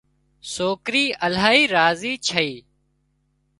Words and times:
سوڪرِي 0.53 1.05
الاهي 1.25 1.61
راضي 1.75 2.13
ڇئي 2.27 2.51